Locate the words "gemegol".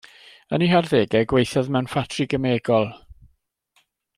2.35-2.91